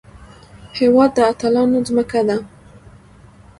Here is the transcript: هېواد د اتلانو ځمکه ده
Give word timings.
هېواد 0.77 1.11
د 1.15 1.19
اتلانو 1.31 1.77
ځمکه 1.87 2.21
ده 2.27 2.37